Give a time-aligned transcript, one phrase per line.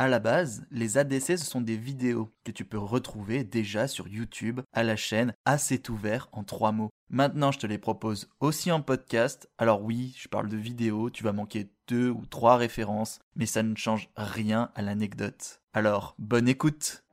[0.00, 4.08] À la base, les ADC, ce sont des vidéos que tu peux retrouver déjà sur
[4.08, 6.88] YouTube à la chaîne Assez ouvert en trois mots.
[7.10, 9.50] Maintenant, je te les propose aussi en podcast.
[9.58, 13.62] Alors oui, je parle de vidéos, tu vas manquer deux ou trois références, mais ça
[13.62, 15.60] ne change rien à l'anecdote.
[15.74, 17.04] Alors, bonne écoute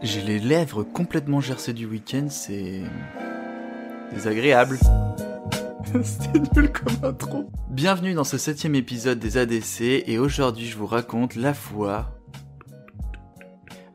[0.00, 2.80] J'ai les lèvres complètement gercées du week-end, c'est...
[4.10, 4.78] désagréable.
[6.02, 7.50] C'était nul comme intro.
[7.68, 12.16] Bienvenue dans ce septième épisode des ADC et aujourd'hui je vous raconte la fois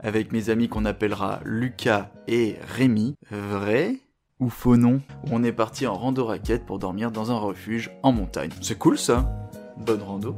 [0.02, 3.16] avec mes amis qu'on appellera Lucas et Rémi.
[3.32, 3.96] Vrai
[4.40, 7.92] ou faux nom Où on est parti en rando raquette pour dormir dans un refuge
[8.04, 8.52] en montagne.
[8.62, 10.36] C'est cool ça Bonne rando.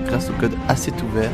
[0.06, 1.31] grâce au code assez ouvert,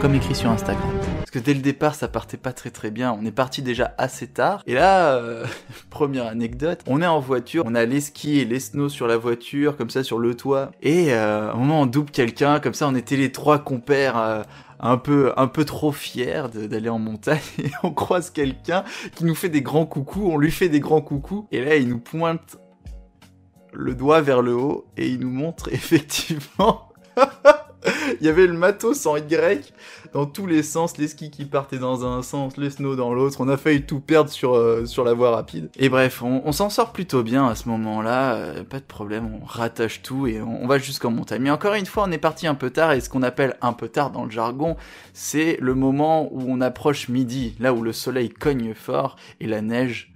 [0.00, 0.90] comme écrit sur Instagram.
[1.26, 3.12] Parce que dès le départ, ça partait pas très très bien.
[3.20, 4.62] On est parti déjà assez tard.
[4.64, 5.44] Et là, euh,
[5.90, 9.16] première anecdote, on est en voiture, on a les skis et les snows sur la
[9.16, 10.70] voiture, comme ça sur le toit.
[10.82, 14.16] Et euh, à un moment, on double quelqu'un, comme ça, on était les trois compères.
[14.16, 14.42] euh,
[14.78, 19.34] un peu un peu trop fiers d'aller en montagne et on croise quelqu'un qui nous
[19.34, 22.58] fait des grands coucous, on lui fait des grands coucous et là il nous pointe
[23.72, 26.90] le doigt vers le haut et il nous montre effectivement
[28.20, 29.72] il y avait le matos en Y
[30.12, 33.40] dans tous les sens, les skis qui partaient dans un sens, les snows dans l'autre,
[33.40, 35.68] on a failli tout perdre sur, euh, sur la voie rapide.
[35.76, 39.44] Et bref, on, s'en sort plutôt bien à ce moment-là, euh, pas de problème, on
[39.44, 41.42] rattache tout et on va jusqu'en montagne.
[41.42, 43.72] Mais encore une fois, on est parti un peu tard et ce qu'on appelle un
[43.72, 44.76] peu tard dans le jargon,
[45.12, 49.60] c'est le moment où on approche midi, là où le soleil cogne fort et la
[49.60, 50.15] neige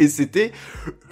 [0.00, 0.52] Et c'était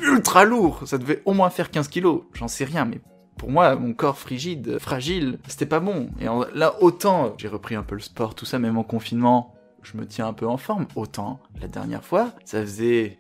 [0.01, 0.81] ultra lourd.
[0.87, 2.23] Ça devait au moins faire 15 kilos.
[2.33, 3.01] J'en sais rien, mais
[3.37, 6.09] pour moi, mon corps frigide, fragile, c'était pas bon.
[6.21, 9.99] Et là, autant j'ai repris un peu le sport, tout ça, même en confinement, je
[9.99, 10.87] me tiens un peu en forme.
[10.97, 13.19] Autant, la dernière fois, ça faisait...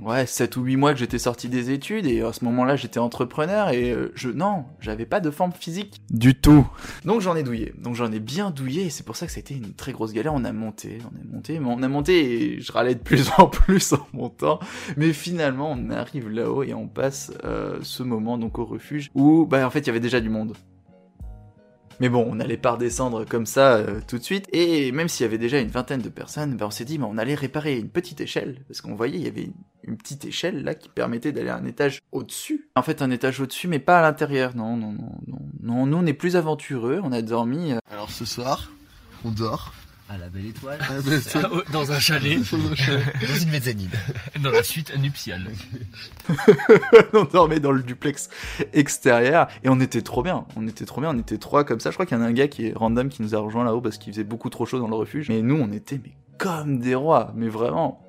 [0.00, 3.00] Ouais, 7 ou 8 mois que j'étais sorti des études et à ce moment-là j'étais
[3.00, 4.28] entrepreneur et euh, je...
[4.28, 6.00] Non, j'avais pas de forme physique.
[6.10, 6.66] Du tout.
[7.04, 7.74] Donc j'en ai douillé.
[7.78, 9.92] Donc j'en ai bien douillé et c'est pour ça que ça a été une très
[9.92, 10.34] grosse galère.
[10.34, 13.28] On a monté, on a monté, mais on a monté et je râlais de plus
[13.38, 14.60] en plus en montant.
[14.96, 19.46] Mais finalement, on arrive là-haut et on passe euh, ce moment donc au refuge où,
[19.46, 20.54] bah en fait, il y avait déjà du monde.
[22.00, 24.46] Mais bon, on n'allait pas redescendre comme ça euh, tout de suite.
[24.52, 27.06] Et même s'il y avait déjà une vingtaine de personnes, bah, on s'est dit, bah,
[27.10, 28.64] on allait réparer une petite échelle.
[28.68, 29.50] Parce qu'on voyait, il y avait
[29.82, 32.68] une, petite échelle là qui permettait d'aller un étage au-dessus.
[32.76, 34.54] En fait, un étage au-dessus, mais pas à l'intérieur.
[34.54, 35.38] Non, non, non, non.
[35.62, 37.00] Non, nous, on est plus aventureux.
[37.02, 37.72] On a dormi.
[37.72, 38.70] euh, Alors ce soir,
[39.24, 39.72] on dort.
[40.10, 40.78] À la belle étoile.
[40.80, 42.38] Ah, c'est- Dans un chalet.
[42.50, 43.90] Dans une mezzanine.
[44.42, 45.50] Dans la suite nuptiale.
[47.12, 48.30] on dormait dans le duplex
[48.72, 50.46] extérieur et on était trop bien.
[50.56, 51.90] On était trop bien, on était trois comme ça.
[51.90, 53.64] Je crois qu'il y en a un gars qui est random qui nous a rejoint
[53.64, 55.28] là-haut parce qu'il faisait beaucoup trop chaud dans le refuge.
[55.28, 58.00] Mais nous, on était mais comme des rois, mais vraiment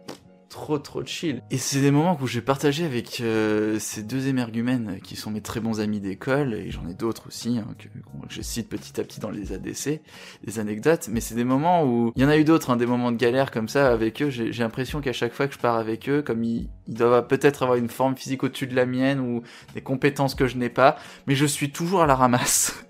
[0.50, 1.42] trop trop chill.
[1.51, 5.42] Et c'est des moments où j'ai partagé avec euh, ces deux émergumènes qui sont mes
[5.42, 9.00] très bons amis d'école, et j'en ai d'autres aussi, hein, que, que je cite petit
[9.00, 10.01] à petit dans les ADC,
[10.44, 12.88] des anecdotes, mais c'est des moments où, il y en a eu d'autres, hein, des
[12.88, 15.75] moments de galère comme ça avec eux, j'ai l'impression qu'à chaque fois que je pars
[15.75, 19.44] avec eux, comme ils, doivent peut-être avoir une forme physique au-dessus de la mienne, ou
[19.75, 20.98] des compétences que je n'ai pas,
[21.28, 22.84] mais je suis toujours à la ramasse.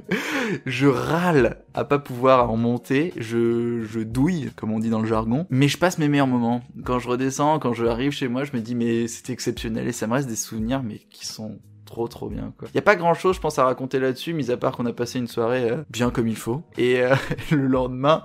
[0.66, 5.08] je râle à pas pouvoir en monter, je, je douille, comme on dit dans le
[5.08, 6.62] jargon, mais je passe mes meilleurs moments.
[6.84, 9.92] Quand je redescends, quand je arrive chez moi, je me dis mais c'était exceptionnel et
[9.92, 12.68] ça me reste des souvenirs mais qui sont trop trop bien quoi.
[12.74, 14.92] Y a pas grand chose je pense à raconter là-dessus, mis à part qu'on a
[14.92, 16.62] passé une soirée euh, bien comme il faut.
[16.78, 17.14] Et euh,
[17.50, 18.22] le lendemain,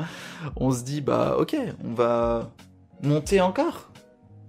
[0.55, 2.51] on se dit bah ok, on va
[3.01, 3.91] monter encore.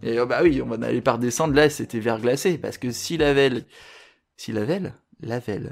[0.03, 3.17] Et euh, bah oui, on va aller par descendre là, c'était verglacé parce que si
[3.17, 3.65] la veille,
[4.37, 5.71] si la veille, la veille,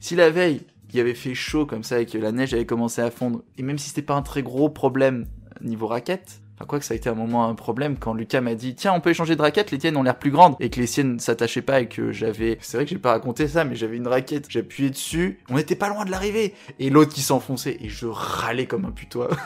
[0.00, 0.62] si la veille,
[0.92, 3.62] il avait fait chaud comme ça et que la neige avait commencé à fondre, et
[3.62, 5.26] même si c'était pas un très gros problème
[5.60, 8.54] niveau raquette, enfin quoi que ça a été un moment un problème quand Lucas m'a
[8.54, 10.80] dit tiens on peut échanger de raquettes, les tiennes ont l'air plus grandes et que
[10.80, 13.76] les siennes s'attachaient pas et que j'avais, c'est vrai que j'ai pas raconté ça mais
[13.76, 17.78] j'avais une raquette, j'appuyais dessus, on était pas loin de l'arrivée et l'autre qui s'enfonçait
[17.80, 19.30] et je râlais comme un putois.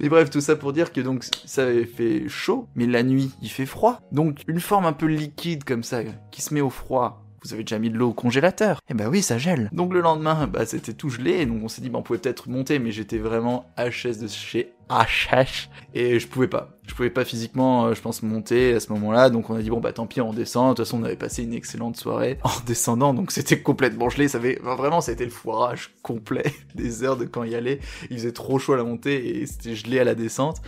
[0.00, 3.50] Mais bref, tout ça pour dire que donc ça fait chaud, mais la nuit il
[3.50, 4.00] fait froid.
[4.12, 7.23] Donc une forme un peu liquide comme ça, qui se met au froid.
[7.44, 9.68] Vous avez déjà mis de l'eau au congélateur Eh ben oui, ça gèle.
[9.72, 12.18] Donc le lendemain, bah c'était tout gelé, et donc on s'est dit bah on pouvait
[12.18, 16.70] peut-être monter, mais j'étais vraiment HS de chez HH et je pouvais pas.
[16.86, 19.68] Je pouvais pas physiquement, euh, je pense, monter à ce moment-là, donc on a dit
[19.68, 20.70] bon bah tant pis, on descend.
[20.70, 24.28] De toute façon, on avait passé une excellente soirée en descendant, donc c'était complètement gelé.
[24.28, 27.80] Ça avait enfin, vraiment, c'était le foirage complet des heures de quand y aller.
[28.10, 30.62] Il faisait trop chaud à la montée et c'était gelé à la descente.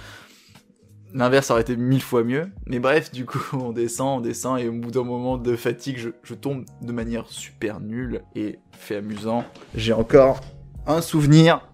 [1.17, 2.51] L'inverse aurait été mille fois mieux.
[2.67, 5.97] Mais bref, du coup, on descend, on descend, et au bout d'un moment de fatigue,
[5.97, 9.43] je, je tombe de manière super nulle et fait amusant.
[9.75, 10.43] J'ai encore
[10.87, 11.67] un souvenir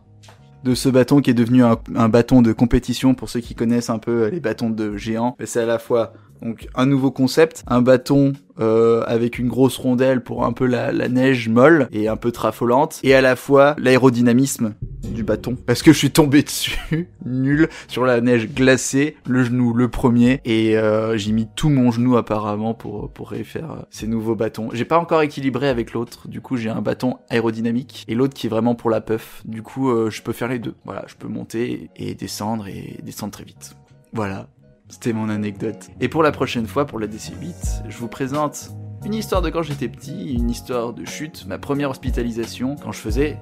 [0.62, 3.90] de ce bâton qui est devenu un, un bâton de compétition pour ceux qui connaissent
[3.90, 5.36] un peu les bâtons de géants.
[5.44, 10.22] C'est à la fois donc un nouveau concept, un bâton euh, avec une grosse rondelle
[10.22, 14.74] pour un peu la, neige molle et un peu trafolante, et à la fois l'aérodynamisme
[15.02, 15.56] du bâton.
[15.66, 20.40] Parce que je suis tombé dessus, nul, sur la neige glacée, le genou le premier,
[20.44, 24.68] et euh, j'ai mis tout mon genou apparemment pour, pour réfaire euh, ces nouveaux bâtons.
[24.72, 28.46] J'ai pas encore équilibré avec l'autre, du coup j'ai un bâton aérodynamique, et l'autre qui
[28.46, 29.42] est vraiment pour la puff.
[29.44, 30.74] Du coup je peux faire les deux.
[30.84, 33.74] Voilà, je peux monter et descendre, et descendre très vite.
[34.12, 34.46] Voilà,
[34.92, 35.88] c'était mon anecdote.
[36.00, 38.70] Et pour la prochaine fois, pour la DC8, je vous présente
[39.04, 43.00] une histoire de quand j'étais petit, une histoire de chute, ma première hospitalisation quand je
[43.00, 43.40] faisais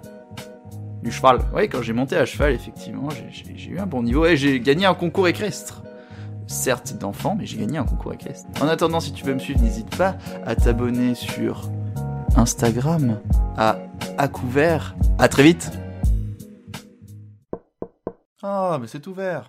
[1.02, 1.40] du cheval.
[1.54, 3.08] Oui, quand j'ai monté à cheval, effectivement,
[3.56, 5.82] j'ai eu un bon niveau et j'ai gagné un concours équestre.
[6.46, 8.48] Certes d'enfant, mais j'ai gagné un concours équestre.
[8.62, 10.16] En attendant, si tu veux me suivre, n'hésite pas
[10.46, 11.68] à t'abonner sur
[12.36, 13.20] Instagram,
[13.56, 13.78] à
[14.18, 14.94] à couvert.
[15.18, 15.70] À très vite.
[18.42, 19.48] Ah, mais c'est ouvert.